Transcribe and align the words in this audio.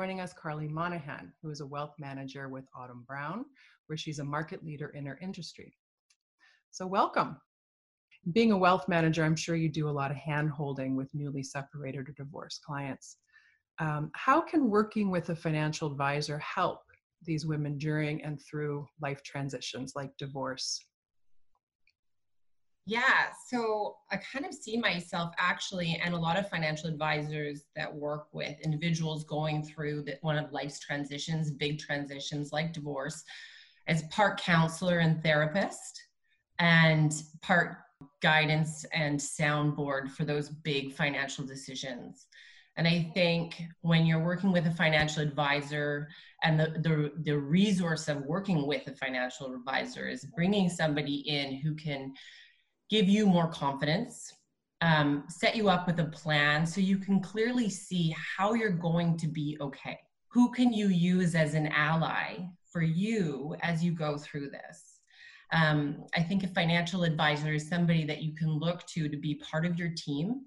joining 0.00 0.20
us 0.22 0.32
Carly 0.32 0.66
Monahan, 0.66 1.30
who 1.42 1.50
is 1.50 1.60
a 1.60 1.66
wealth 1.66 1.92
manager 1.98 2.48
with 2.48 2.64
Autumn 2.74 3.04
Brown, 3.06 3.44
where 3.86 3.98
she's 3.98 4.18
a 4.18 4.24
market 4.24 4.64
leader 4.64 4.88
in 4.94 5.04
her 5.04 5.18
industry. 5.20 5.76
So, 6.70 6.86
welcome. 6.86 7.36
Being 8.32 8.52
a 8.52 8.56
wealth 8.56 8.88
manager, 8.88 9.24
I'm 9.24 9.36
sure 9.36 9.56
you 9.56 9.68
do 9.68 9.90
a 9.90 9.98
lot 10.00 10.10
of 10.10 10.16
hand 10.16 10.48
holding 10.48 10.96
with 10.96 11.12
newly 11.12 11.42
separated 11.42 12.08
or 12.08 12.14
divorced 12.16 12.62
clients. 12.64 13.18
Um, 13.78 14.10
how 14.14 14.40
can 14.40 14.70
working 14.70 15.10
with 15.10 15.28
a 15.28 15.36
financial 15.36 15.90
advisor 15.90 16.38
help 16.38 16.80
these 17.22 17.44
women 17.44 17.76
during 17.76 18.24
and 18.24 18.40
through 18.40 18.86
life 19.02 19.22
transitions 19.22 19.92
like 19.94 20.16
divorce? 20.16 20.82
Yeah, 22.90 23.26
so 23.46 23.98
I 24.10 24.16
kind 24.16 24.44
of 24.44 24.52
see 24.52 24.76
myself 24.76 25.32
actually, 25.38 26.00
and 26.04 26.12
a 26.12 26.18
lot 26.18 26.36
of 26.36 26.48
financial 26.48 26.88
advisors 26.88 27.62
that 27.76 27.94
work 27.94 28.26
with 28.32 28.58
individuals 28.64 29.22
going 29.22 29.62
through 29.62 30.02
the, 30.02 30.18
one 30.22 30.36
of 30.36 30.50
life's 30.50 30.80
transitions, 30.80 31.52
big 31.52 31.78
transitions 31.78 32.50
like 32.52 32.72
divorce, 32.72 33.22
as 33.86 34.02
part 34.10 34.40
counselor 34.40 34.98
and 34.98 35.22
therapist, 35.22 36.02
and 36.58 37.22
part 37.42 37.76
guidance 38.22 38.84
and 38.92 39.20
soundboard 39.20 40.10
for 40.10 40.24
those 40.24 40.48
big 40.48 40.92
financial 40.92 41.46
decisions. 41.46 42.26
And 42.76 42.88
I 42.88 43.08
think 43.14 43.62
when 43.82 44.04
you're 44.04 44.24
working 44.24 44.50
with 44.50 44.66
a 44.66 44.72
financial 44.72 45.22
advisor 45.22 46.08
and 46.42 46.58
the, 46.58 46.72
the, 46.82 47.12
the 47.22 47.38
resource 47.38 48.08
of 48.08 48.24
working 48.24 48.66
with 48.66 48.88
a 48.88 48.96
financial 48.96 49.54
advisor 49.54 50.08
is 50.08 50.24
bringing 50.34 50.68
somebody 50.68 51.18
in 51.28 51.54
who 51.54 51.76
can 51.76 52.14
give 52.90 53.08
you 53.08 53.24
more 53.24 53.48
confidence, 53.48 54.32
um, 54.80 55.24
set 55.28 55.54
you 55.54 55.68
up 55.68 55.86
with 55.86 56.00
a 56.00 56.04
plan 56.04 56.66
so 56.66 56.80
you 56.80 56.98
can 56.98 57.20
clearly 57.20 57.70
see 57.70 58.14
how 58.36 58.54
you're 58.54 58.70
going 58.70 59.16
to 59.16 59.28
be 59.28 59.56
okay. 59.60 59.98
Who 60.32 60.50
can 60.50 60.72
you 60.72 60.88
use 60.88 61.34
as 61.34 61.54
an 61.54 61.68
ally 61.68 62.38
for 62.72 62.82
you 62.82 63.56
as 63.62 63.82
you 63.84 63.92
go 63.92 64.18
through 64.18 64.50
this? 64.50 65.00
Um, 65.52 66.04
I 66.14 66.22
think 66.22 66.44
a 66.44 66.48
financial 66.48 67.02
advisor 67.02 67.52
is 67.52 67.68
somebody 67.68 68.04
that 68.04 68.22
you 68.22 68.34
can 68.34 68.48
look 68.48 68.86
to 68.88 69.08
to 69.08 69.16
be 69.16 69.42
part 69.50 69.66
of 69.66 69.76
your 69.76 69.90
team, 69.96 70.42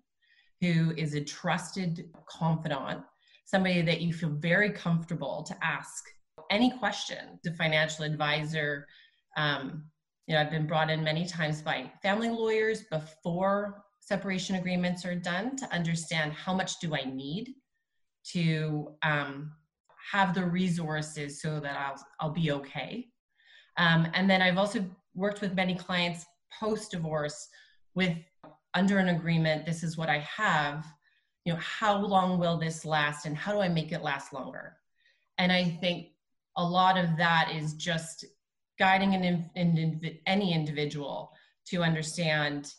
who 0.61 0.93
is 0.95 1.13
a 1.13 1.23
trusted 1.23 2.09
confidant, 2.29 3.01
somebody 3.45 3.81
that 3.81 4.01
you 4.01 4.13
feel 4.13 4.29
very 4.29 4.71
comfortable 4.71 5.43
to 5.43 5.55
ask 5.61 6.05
any 6.49 6.71
question. 6.71 7.39
The 7.43 7.53
financial 7.53 8.05
advisor 8.05 8.87
um, 9.35 9.83
you 10.27 10.35
know, 10.35 10.41
I've 10.41 10.51
been 10.51 10.67
brought 10.67 10.89
in 10.89 11.03
many 11.03 11.25
times 11.25 11.61
by 11.61 11.91
family 12.01 12.29
lawyers 12.29 12.83
before 12.83 13.83
separation 13.99 14.55
agreements 14.55 15.05
are 15.05 15.15
done 15.15 15.55
to 15.57 15.73
understand 15.73 16.33
how 16.33 16.53
much 16.53 16.79
do 16.79 16.95
I 16.95 17.03
need 17.05 17.55
to 18.31 18.93
um, 19.01 19.51
have 20.11 20.33
the 20.33 20.45
resources 20.45 21.41
so 21.41 21.59
that 21.59 21.77
I'll 21.77 22.05
I'll 22.19 22.31
be 22.31 22.51
okay. 22.51 23.07
Um, 23.77 24.07
and 24.13 24.29
then 24.29 24.41
I've 24.41 24.57
also 24.57 24.85
worked 25.15 25.41
with 25.41 25.55
many 25.55 25.75
clients 25.75 26.25
post 26.59 26.91
divorce 26.91 27.47
with 27.95 28.15
under 28.73 28.97
an 28.97 29.09
agreement. 29.09 29.65
This 29.65 29.83
is 29.83 29.97
what 29.97 30.09
I 30.09 30.19
have. 30.19 30.85
You 31.45 31.53
know, 31.53 31.59
how 31.59 31.97
long 31.97 32.39
will 32.39 32.57
this 32.57 32.85
last, 32.85 33.25
and 33.25 33.35
how 33.35 33.51
do 33.51 33.59
I 33.59 33.67
make 33.67 33.91
it 33.91 34.01
last 34.01 34.31
longer? 34.31 34.77
And 35.37 35.51
I 35.51 35.65
think 35.81 36.07
a 36.55 36.63
lot 36.63 36.97
of 36.97 37.17
that 37.17 37.51
is 37.53 37.73
just 37.73 38.25
guiding 38.83 39.15
an, 39.15 39.49
an, 39.55 40.01
any 40.27 40.53
individual 40.53 41.31
to 41.65 41.81
understand 41.81 42.73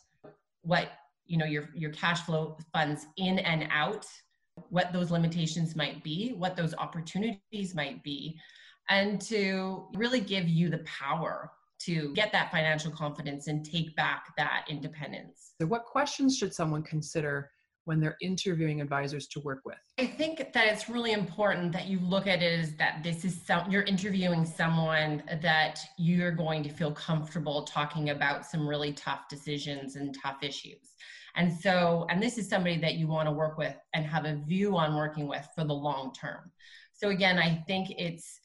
what 0.61 0.89
you 1.25 1.35
know 1.35 1.45
your 1.45 1.69
your 1.73 1.89
cash 1.89 2.21
flow 2.21 2.55
funds 2.71 3.07
in 3.17 3.39
and 3.39 3.67
out 3.71 4.05
what 4.69 4.93
those 4.93 5.09
limitations 5.09 5.75
might 5.75 6.03
be 6.03 6.35
what 6.37 6.55
those 6.55 6.75
opportunities 6.75 7.73
might 7.73 8.03
be 8.03 8.39
and 8.89 9.19
to 9.19 9.87
really 9.95 10.21
give 10.21 10.47
you 10.47 10.69
the 10.69 10.83
power 10.85 11.51
to 11.79 12.13
get 12.13 12.31
that 12.31 12.51
financial 12.51 12.91
confidence 12.91 13.47
and 13.47 13.65
take 13.65 13.95
back 13.95 14.33
that 14.37 14.65
independence. 14.69 15.53
So 15.59 15.67
what 15.67 15.85
questions 15.85 16.37
should 16.37 16.53
someone 16.53 16.83
consider 16.83 17.51
when 17.85 17.99
they're 17.99 18.17
interviewing 18.21 18.81
advisors 18.81 19.27
to 19.27 19.39
work 19.39 19.61
with? 19.65 19.77
I 19.97 20.07
think 20.07 20.37
that 20.53 20.67
it's 20.67 20.89
really 20.89 21.13
important 21.13 21.71
that 21.73 21.87
you 21.87 21.99
look 21.99 22.27
at 22.27 22.41
it 22.43 22.59
as 22.59 22.75
that 22.75 23.01
this 23.03 23.23
is 23.23 23.39
some 23.45 23.71
you're 23.71 23.83
interviewing 23.83 24.45
someone 24.45 25.23
that 25.41 25.79
you're 25.97 26.31
going 26.31 26.63
to 26.63 26.69
feel 26.69 26.91
comfortable 26.91 27.63
talking 27.63 28.09
about 28.09 28.45
some 28.45 28.67
really 28.67 28.91
tough 28.93 29.29
decisions 29.29 29.95
and 29.95 30.15
tough 30.21 30.43
issues. 30.43 30.95
And 31.35 31.51
so, 31.53 32.07
and 32.09 32.21
this 32.21 32.37
is 32.37 32.49
somebody 32.49 32.77
that 32.79 32.95
you 32.95 33.07
want 33.07 33.27
to 33.27 33.31
work 33.31 33.57
with 33.57 33.75
and 33.93 34.05
have 34.05 34.25
a 34.25 34.35
view 34.35 34.77
on 34.77 34.95
working 34.95 35.27
with 35.27 35.47
for 35.55 35.63
the 35.63 35.73
long 35.73 36.13
term. 36.13 36.51
So 36.93 37.09
again, 37.09 37.37
I 37.37 37.63
think 37.67 37.91
it's 37.97 38.39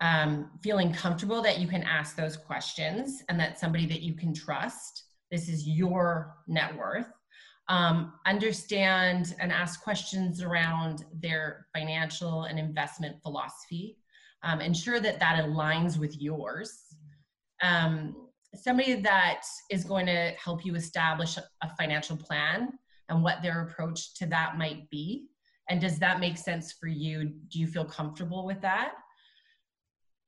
um, 0.00 0.50
feeling 0.62 0.92
comfortable 0.92 1.42
that 1.42 1.58
you 1.58 1.68
can 1.68 1.82
ask 1.82 2.16
those 2.16 2.36
questions 2.36 3.22
and 3.28 3.38
that 3.38 3.58
somebody 3.58 3.86
that 3.86 4.00
you 4.00 4.14
can 4.14 4.32
trust. 4.32 5.04
This 5.30 5.48
is 5.48 5.68
your 5.68 6.36
net 6.46 6.76
worth 6.76 7.08
um, 7.70 8.14
understand 8.26 9.36
and 9.38 9.52
ask 9.52 9.80
questions 9.82 10.42
around 10.42 11.04
their 11.14 11.68
financial 11.72 12.42
and 12.42 12.58
investment 12.58 13.22
philosophy. 13.22 13.96
Um, 14.42 14.60
ensure 14.60 14.98
that 15.00 15.20
that 15.20 15.44
aligns 15.44 15.96
with 15.96 16.20
yours. 16.20 16.72
Um, 17.62 18.16
somebody 18.56 18.94
that 19.00 19.42
is 19.70 19.84
going 19.84 20.06
to 20.06 20.32
help 20.42 20.64
you 20.64 20.74
establish 20.74 21.36
a 21.36 21.76
financial 21.78 22.16
plan 22.16 22.70
and 23.08 23.22
what 23.22 23.40
their 23.40 23.62
approach 23.62 24.14
to 24.14 24.26
that 24.26 24.58
might 24.58 24.90
be. 24.90 25.28
And 25.68 25.80
does 25.80 26.00
that 26.00 26.18
make 26.18 26.38
sense 26.38 26.72
for 26.72 26.88
you? 26.88 27.32
Do 27.48 27.60
you 27.60 27.68
feel 27.68 27.84
comfortable 27.84 28.44
with 28.44 28.60
that? 28.62 28.94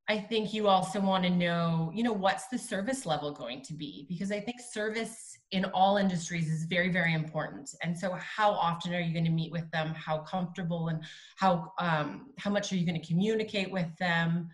I 0.09 0.19
think 0.19 0.53
you 0.53 0.67
also 0.67 1.01
want 1.01 1.23
to 1.25 1.31
know, 1.31 1.93
you 1.95 2.03
know, 2.03 2.13
what's 2.13 2.49
the 2.49 2.59
service 2.59 3.07
level 3.07 3.33
going 3.33 3.63
to 3.63 3.73
be? 3.73 4.05
Because 4.09 4.33
I 4.33 4.41
think 4.41 4.61
service 4.61 5.39
in 5.53 5.65
all 5.67 5.97
industries 5.97 6.49
is 6.49 6.65
very, 6.65 6.89
very 6.89 7.15
important. 7.15 7.71
And 7.83 7.97
so, 7.97 8.17
how 8.19 8.51
often 8.51 8.95
are 8.95 9.01
you 9.01 9.13
going 9.13 9.25
to 9.25 9.31
meet 9.31 9.53
with 9.53 9.71
them? 9.71 9.95
How 9.95 10.19
comfortable 10.19 10.89
and 10.89 11.05
how 11.37 11.73
um, 11.79 12.31
how 12.39 12.51
much 12.51 12.73
are 12.73 12.77
you 12.77 12.85
going 12.85 13.01
to 13.01 13.07
communicate 13.07 13.71
with 13.71 13.87
them? 13.99 14.49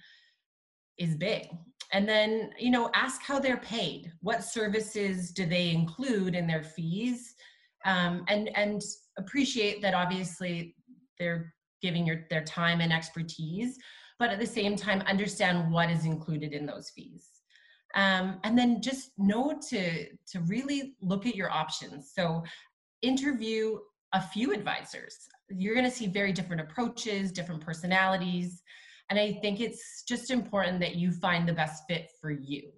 Is 0.99 1.15
big. 1.15 1.49
And 1.93 2.07
then, 2.07 2.51
you 2.59 2.71
know, 2.71 2.91
ask 2.95 3.23
how 3.23 3.39
they're 3.39 3.57
paid. 3.57 4.13
What 4.21 4.45
services 4.45 5.31
do 5.31 5.47
they 5.47 5.71
include 5.71 6.35
in 6.35 6.47
their 6.47 6.63
fees? 6.63 7.35
Um, 7.87 8.25
and 8.29 8.51
and 8.55 8.83
appreciate 9.17 9.81
that 9.81 9.95
obviously 9.95 10.75
they're 11.19 11.55
giving 11.81 12.05
your 12.05 12.27
their 12.29 12.45
time 12.45 12.81
and 12.83 12.93
expertise 12.93 13.79
but 14.19 14.31
at 14.31 14.39
the 14.39 14.47
same 14.47 14.77
time 14.77 15.01
understand 15.03 15.71
what 15.71 15.91
is 15.91 16.05
included 16.05 16.53
in 16.53 16.67
those 16.67 16.91
fees. 16.91 17.29
Um, 17.95 18.39
and 18.45 18.59
then 18.59 18.83
just 18.83 19.13
know 19.17 19.59
to 19.71 20.07
to 20.07 20.41
really 20.47 20.97
look 21.01 21.27
at 21.27 21.37
your 21.37 21.51
options. 21.51 22.13
So 22.15 22.43
interview 23.03 23.79
a 24.13 24.21
few 24.21 24.53
advisors. 24.53 25.29
You're 25.49 25.75
going 25.75 25.87
to 25.87 25.97
see 25.97 26.07
very 26.07 26.33
different 26.33 26.61
approaches 26.61 27.33
different 27.33 27.65
personalities. 27.65 28.63
And 29.11 29.19
i 29.19 29.33
think 29.41 29.61
it's 29.61 30.03
just 30.07 30.31
important 30.31 30.81
that 30.81 30.97
you 30.97 31.13
find 31.13 31.49
the 31.49 31.53
best 31.55 31.85
fit 31.89 32.11
for 32.21 32.31
you. 32.31 32.71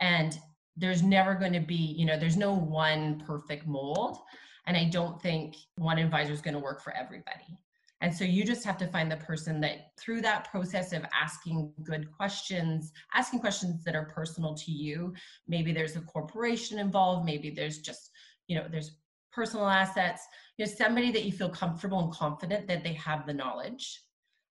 And 0.00 0.36
there's 0.76 1.02
never 1.02 1.34
going 1.34 1.52
to 1.52 1.60
be 1.60 1.94
you 1.96 2.06
know 2.06 2.18
there's 2.18 2.36
no 2.36 2.52
one 2.54 3.22
perfect 3.24 3.66
mold. 3.66 4.18
And 4.66 4.76
i 4.76 4.84
don't 4.84 5.20
think 5.22 5.56
one 5.76 5.98
advisor 5.98 6.32
is 6.32 6.40
going 6.40 6.54
to 6.54 6.60
work 6.60 6.82
for 6.82 6.92
everybody 6.96 7.58
and 8.00 8.14
so 8.14 8.24
you 8.24 8.44
just 8.44 8.64
have 8.64 8.78
to 8.78 8.86
find 8.86 9.10
the 9.10 9.16
person 9.16 9.60
that 9.60 9.92
through 9.98 10.22
that 10.22 10.50
process 10.50 10.92
of 10.92 11.04
asking 11.12 11.72
good 11.82 12.10
questions, 12.10 12.92
asking 13.14 13.40
questions 13.40 13.84
that 13.84 13.94
are 13.94 14.06
personal 14.06 14.54
to 14.54 14.72
you, 14.72 15.12
maybe 15.46 15.72
there's 15.72 15.96
a 15.96 16.00
corporation 16.00 16.78
involved, 16.78 17.26
maybe 17.26 17.50
there's 17.50 17.78
just, 17.78 18.10
you 18.48 18.56
know, 18.56 18.66
there's 18.70 18.96
personal 19.32 19.68
assets, 19.68 20.26
you 20.56 20.64
know, 20.64 20.70
somebody 20.70 21.12
that 21.12 21.24
you 21.24 21.32
feel 21.32 21.50
comfortable 21.50 22.00
and 22.00 22.12
confident 22.12 22.66
that 22.66 22.82
they 22.82 22.94
have 22.94 23.26
the 23.26 23.34
knowledge, 23.34 24.02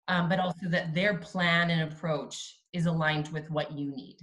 um, 0.07 0.29
but 0.29 0.39
also 0.39 0.67
that 0.69 0.93
their 0.93 1.17
plan 1.17 1.71
and 1.71 1.91
approach 1.91 2.59
is 2.73 2.85
aligned 2.85 3.29
with 3.29 3.49
what 3.49 3.71
you 3.71 3.91
need. 3.95 4.17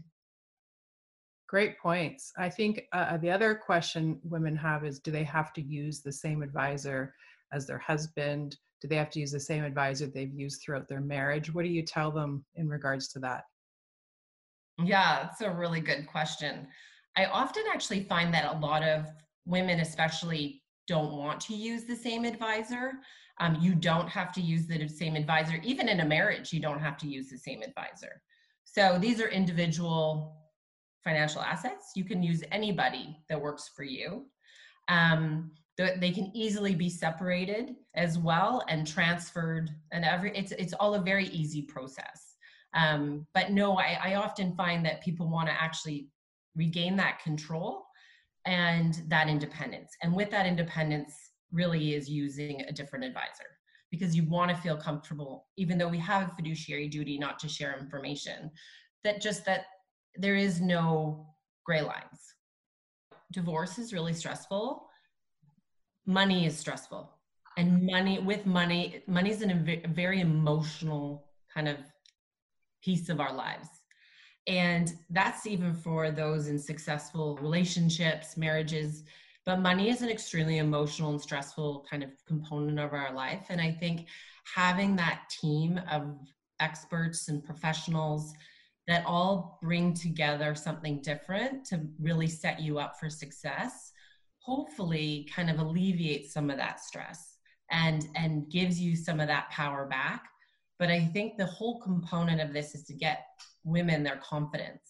Great 1.48 1.78
points. 1.78 2.32
I 2.36 2.48
think 2.48 2.84
uh, 2.92 3.16
the 3.16 3.30
other 3.30 3.54
question 3.54 4.20
women 4.22 4.56
have 4.56 4.84
is 4.84 5.00
do 5.00 5.10
they 5.10 5.24
have 5.24 5.52
to 5.54 5.62
use 5.62 6.00
the 6.00 6.12
same 6.12 6.42
advisor 6.42 7.14
as 7.52 7.66
their 7.66 7.78
husband? 7.78 8.56
Do 8.80 8.88
they 8.88 8.96
have 8.96 9.10
to 9.10 9.20
use 9.20 9.32
the 9.32 9.40
same 9.40 9.64
advisor 9.64 10.06
they've 10.06 10.32
used 10.32 10.62
throughout 10.62 10.88
their 10.88 11.00
marriage? 11.00 11.52
What 11.52 11.64
do 11.64 11.68
you 11.68 11.82
tell 11.82 12.10
them 12.10 12.44
in 12.54 12.68
regards 12.68 13.08
to 13.08 13.18
that? 13.20 13.44
Yeah 14.84 15.22
that's 15.22 15.40
a 15.40 15.50
really 15.50 15.80
good 15.80 16.06
question. 16.06 16.66
I 17.16 17.26
often 17.26 17.64
actually 17.72 18.04
find 18.04 18.32
that 18.34 18.54
a 18.54 18.58
lot 18.58 18.82
of 18.82 19.06
women 19.46 19.80
especially 19.80 20.62
don't 20.86 21.12
want 21.12 21.40
to 21.40 21.54
use 21.54 21.84
the 21.84 21.96
same 21.96 22.24
advisor. 22.24 22.92
Um, 23.40 23.58
you 23.60 23.74
don't 23.74 24.08
have 24.08 24.32
to 24.34 24.40
use 24.40 24.66
the 24.66 24.88
same 24.88 25.16
advisor. 25.16 25.60
Even 25.62 25.88
in 25.88 26.00
a 26.00 26.04
marriage 26.04 26.52
you 26.52 26.60
don't 26.60 26.80
have 26.80 26.98
to 26.98 27.08
use 27.08 27.28
the 27.30 27.38
same 27.38 27.62
advisor. 27.62 28.20
So 28.64 28.98
these 29.00 29.20
are 29.20 29.28
individual 29.28 30.36
financial 31.06 31.40
assets. 31.40 31.92
You 31.94 32.04
can 32.04 32.22
use 32.22 32.42
anybody 32.50 33.16
that 33.28 33.40
works 33.40 33.70
for 33.74 33.84
you. 33.84 34.26
Um, 34.88 35.52
they 35.76 36.10
can 36.10 36.30
easily 36.34 36.74
be 36.74 36.88
separated 36.88 37.74
as 37.94 38.18
well 38.18 38.64
and 38.68 38.86
transferred 38.86 39.70
and 39.92 40.04
every 40.04 40.36
it's 40.36 40.52
it's 40.52 40.72
all 40.74 40.94
a 40.94 41.02
very 41.02 41.26
easy 41.28 41.62
process. 41.62 42.36
Um, 42.74 43.26
but 43.34 43.50
no 43.50 43.78
I, 43.78 43.98
I 44.02 44.14
often 44.14 44.54
find 44.56 44.84
that 44.86 45.02
people 45.02 45.28
want 45.28 45.48
to 45.48 45.62
actually 45.62 46.08
regain 46.54 46.96
that 46.96 47.20
control 47.22 47.84
and 48.46 49.02
that 49.08 49.28
independence. 49.28 49.92
And 50.02 50.14
with 50.14 50.30
that 50.30 50.46
independence 50.46 51.12
really 51.52 51.94
is 51.94 52.08
using 52.08 52.62
a 52.62 52.72
different 52.72 53.04
advisor 53.04 53.44
because 53.90 54.16
you 54.16 54.24
want 54.28 54.50
to 54.50 54.56
feel 54.56 54.76
comfortable 54.76 55.46
even 55.56 55.78
though 55.78 55.88
we 55.88 55.98
have 55.98 56.28
a 56.28 56.34
fiduciary 56.34 56.88
duty 56.88 57.18
not 57.18 57.38
to 57.38 57.48
share 57.48 57.78
information 57.78 58.50
that 59.04 59.20
just 59.20 59.44
that 59.44 59.66
there 60.16 60.36
is 60.36 60.60
no 60.60 61.26
gray 61.64 61.82
lines. 61.82 62.34
Divorce 63.32 63.78
is 63.78 63.92
really 63.92 64.12
stressful 64.14 64.85
money 66.06 66.46
is 66.46 66.56
stressful. 66.56 67.10
And 67.58 67.86
money 67.86 68.18
with 68.18 68.44
money 68.46 69.02
money 69.06 69.30
is 69.30 69.42
a 69.42 69.80
very 69.88 70.20
emotional 70.20 71.26
kind 71.52 71.68
of 71.68 71.78
piece 72.82 73.08
of 73.08 73.20
our 73.20 73.32
lives. 73.32 73.68
And 74.46 74.92
that's 75.10 75.46
even 75.46 75.74
for 75.74 76.10
those 76.10 76.48
in 76.48 76.58
successful 76.58 77.38
relationships 77.40 78.36
marriages. 78.36 79.04
But 79.44 79.60
money 79.60 79.90
is 79.90 80.02
an 80.02 80.08
extremely 80.08 80.58
emotional 80.58 81.10
and 81.10 81.20
stressful 81.20 81.86
kind 81.90 82.02
of 82.02 82.10
component 82.26 82.78
of 82.78 82.92
our 82.92 83.12
life. 83.12 83.46
And 83.48 83.60
i 83.60 83.70
think 83.70 84.06
having 84.54 84.96
that 84.96 85.22
team 85.28 85.80
of 85.90 86.16
experts 86.60 87.28
and 87.28 87.44
professionals 87.44 88.32
that 88.86 89.04
all 89.04 89.58
bring 89.62 89.92
together 89.92 90.54
something 90.54 91.00
different 91.02 91.64
to 91.66 91.80
really 92.00 92.28
set 92.28 92.60
you 92.60 92.78
up 92.78 92.98
for 92.98 93.10
success 93.10 93.92
hopefully 94.46 95.28
kind 95.34 95.50
of 95.50 95.58
alleviates 95.58 96.32
some 96.32 96.50
of 96.50 96.56
that 96.56 96.80
stress 96.80 97.38
and 97.72 98.06
and 98.14 98.48
gives 98.48 98.80
you 98.80 98.94
some 98.94 99.18
of 99.18 99.26
that 99.26 99.50
power 99.50 99.86
back. 99.86 100.22
But 100.78 100.90
i 100.90 101.00
think 101.00 101.36
the 101.36 101.46
whole 101.46 101.80
component 101.80 102.40
of 102.40 102.52
this 102.52 102.74
is 102.74 102.84
to 102.84 102.94
get 102.94 103.26
women 103.64 104.02
their 104.02 104.20
confidence 104.32 104.88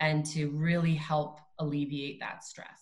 and 0.00 0.24
to 0.26 0.50
really 0.50 0.94
help 0.94 1.40
alleviate 1.58 2.20
that 2.20 2.44
stress. 2.44 2.80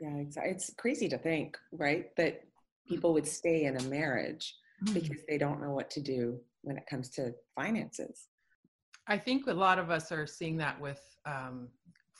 Yeah 0.00 0.16
exactly 0.16 0.52
it's 0.52 0.70
crazy 0.78 1.08
to 1.08 1.18
think 1.18 1.58
right 1.72 2.14
that 2.16 2.42
people 2.88 3.12
would 3.12 3.26
stay 3.26 3.64
in 3.64 3.76
a 3.76 3.82
marriage 3.84 4.54
mm-hmm. 4.82 4.94
because 4.94 5.22
they 5.28 5.38
don't 5.38 5.60
know 5.60 5.72
what 5.72 5.90
to 5.90 6.00
do 6.00 6.38
when 6.62 6.76
it 6.76 6.86
comes 6.88 7.08
to 7.10 7.32
finances. 7.54 8.26
I 9.06 9.18
think 9.18 9.46
a 9.46 9.52
lot 9.52 9.78
of 9.78 9.90
us 9.90 10.12
are 10.12 10.26
seeing 10.26 10.56
that 10.58 10.80
with 10.80 11.00
um, 11.26 11.68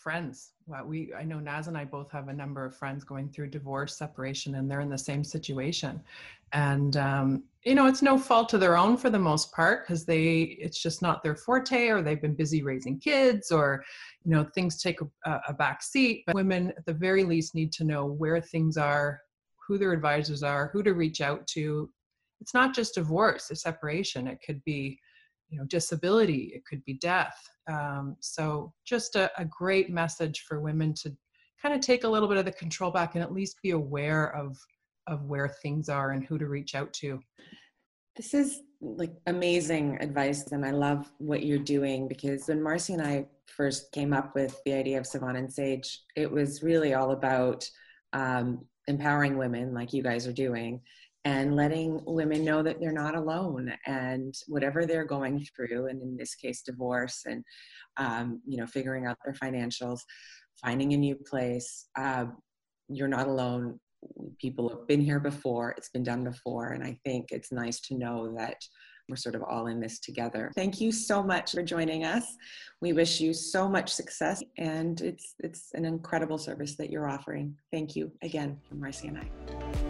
friends. 0.01 0.53
We 0.85 1.13
I 1.15 1.25
know 1.25 1.41
Naz 1.41 1.69
and 1.69 1.77
I 1.77 1.85
both 1.85 2.11
have 2.11 2.29
a 2.29 2.33
number 2.33 2.65
of 2.65 2.75
friends 2.75 3.05
going 3.05 3.29
through 3.29 3.49
divorce, 3.49 3.97
separation, 3.97 4.55
and 4.55 4.71
they're 4.71 4.81
in 4.81 4.89
the 4.89 4.99
same 4.99 5.25
situation. 5.25 6.01
And 6.53 6.97
um, 6.97 7.45
you 7.65 7.75
know, 7.75 7.87
it's 7.87 8.03
no 8.03 8.19
fault 8.19 8.55
of 8.55 8.61
their 8.61 8.77
own 8.77 8.97
for 8.97 9.11
the 9.11 9.19
most 9.19 9.53
part 9.53 9.85
because 9.85 10.05
they 10.05 10.57
it's 10.61 10.81
just 10.81 11.03
not 11.03 11.23
their 11.23 11.37
forte, 11.37 11.89
or 11.89 12.03
they've 12.03 12.23
been 12.23 12.35
busy 12.35 12.63
raising 12.63 12.99
kids, 12.99 13.51
or 13.51 13.85
you 14.25 14.31
know, 14.31 14.45
things 14.55 14.83
take 14.83 15.01
a, 15.27 15.41
a 15.49 15.53
back 15.53 15.83
seat. 15.83 16.25
But 16.27 16.35
women, 16.35 16.73
at 16.77 16.87
the 16.87 16.95
very 16.95 17.25
least, 17.25 17.55
need 17.55 17.73
to 17.73 17.85
know 17.85 18.07
where 18.07 18.41
things 18.41 18.77
are, 18.77 19.21
who 19.67 19.77
their 19.79 19.93
advisors 19.93 20.43
are, 20.43 20.71
who 20.73 20.83
to 20.83 20.95
reach 20.95 21.21
out 21.21 21.47
to. 21.49 21.91
It's 22.41 22.55
not 22.55 22.75
just 22.75 22.95
divorce, 22.95 23.51
it's 23.51 23.63
separation. 23.63 24.27
It 24.27 24.41
could 24.45 24.65
be 24.65 24.99
you 25.51 25.59
know 25.59 25.65
disability 25.67 26.53
it 26.55 26.65
could 26.65 26.85
be 26.85 26.95
death. 26.95 27.37
Um, 27.69 28.17
so 28.21 28.73
just 28.85 29.17
a, 29.17 29.31
a 29.39 29.45
great 29.45 29.91
message 29.91 30.45
for 30.49 30.61
women 30.61 30.95
to 31.03 31.15
kind 31.61 31.75
of 31.75 31.81
take 31.81 32.05
a 32.05 32.09
little 32.09 32.29
bit 32.29 32.39
of 32.39 32.45
the 32.45 32.53
control 32.53 32.91
back 32.91 33.15
and 33.15 33.23
at 33.23 33.33
least 33.33 33.61
be 33.63 33.71
aware 33.71 34.35
of 34.35 34.57
of 35.07 35.25
where 35.25 35.49
things 35.49 35.89
are 35.89 36.13
and 36.13 36.25
who 36.25 36.39
to 36.39 36.47
reach 36.47 36.75
out 36.75 36.93
to. 36.95 37.21
This 38.17 38.35
is 38.35 38.63
like 38.81 39.13
amazing 39.27 39.99
advice 40.01 40.53
and 40.53 40.65
i 40.65 40.71
love 40.71 41.11
what 41.19 41.45
you're 41.45 41.59
doing 41.59 42.09
because 42.09 42.47
when 42.47 42.63
marcy 42.63 42.95
and 42.95 43.03
i 43.03 43.27
first 43.47 43.93
came 43.93 44.13
up 44.13 44.35
with 44.35 44.59
the 44.65 44.73
idea 44.73 44.99
of 44.99 45.07
savon 45.07 45.37
and 45.37 45.53
sage 45.53 46.01
it 46.17 46.31
was 46.31 46.63
really 46.63 46.95
all 46.95 47.11
about 47.11 47.69
um, 48.13 48.65
empowering 48.89 49.37
women 49.37 49.75
like 49.75 49.93
you 49.93 50.03
guys 50.03 50.27
are 50.27 50.33
doing 50.33 50.81
and 51.25 51.55
letting 51.55 52.01
women 52.07 52.45
know 52.45 52.63
that 52.63 52.81
they're 52.81 52.93
not 52.93 53.15
alone 53.15 53.73
and 53.87 54.35
whatever 54.49 54.87
they're 54.87 55.05
going 55.05 55.47
through 55.55 55.87
and 55.89 56.01
in 56.01 56.17
this 56.17 56.35
case 56.35 56.63
divorce 56.63 57.23
and 57.27 57.45
um, 57.99 58.41
you 58.47 58.57
know 58.57 58.67
figuring 58.67 59.07
out 59.07 59.19
their 59.25 59.35
financials 59.35 60.01
finding 60.63 60.93
a 60.93 60.97
new 60.97 61.15
place 61.15 61.89
uh, 61.99 62.25
you're 62.91 63.09
not 63.09 63.29
alone. 63.29 63.79
People 64.41 64.69
have 64.71 64.87
been 64.89 65.01
here 65.01 65.21
before 65.21 65.75
it's 65.77 65.91
been 65.91 66.03
done 66.03 66.25
before 66.25 66.71
and 66.71 66.83
i 66.83 66.99
think 67.05 67.29
it's 67.31 67.53
nice 67.53 67.81
to 67.81 67.95
know 67.95 68.35
that 68.37 68.57
we're 69.11 69.17
sort 69.17 69.35
of 69.35 69.43
all 69.43 69.67
in 69.67 69.81
this 69.81 69.99
together. 69.99 70.53
Thank 70.55 70.81
you 70.81 70.93
so 70.93 71.21
much 71.21 71.51
for 71.51 71.65
joining 71.65 72.05
us. 72.05 72.37
We 72.81 72.93
wish 72.93 73.21
you 73.21 73.35
so 73.35 73.69
much 73.69 73.93
success 73.93 74.41
and 74.57 75.01
it's 75.01 75.35
it's 75.41 75.71
an 75.75 75.85
incredible 75.85 76.39
service 76.39 76.77
that 76.77 76.91
you're 76.91 77.09
offering. 77.09 77.57
Thank 77.73 77.97
you 77.97 78.13
again 78.23 78.59
from 78.69 78.81
marcy 78.81 79.09
and 79.09 79.19
i 79.19 79.90